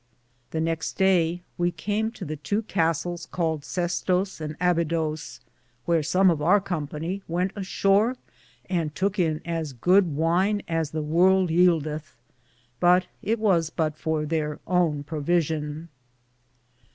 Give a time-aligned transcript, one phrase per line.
[0.49, 5.41] The nexte daye we came to the tow Castles caled Ses toes and Abidose,
[5.87, 8.15] wheare som of our company wente ashore
[8.65, 12.15] and touke in as good wyne as the worlde yeldethe,
[12.79, 15.87] but it was but for their owne provition.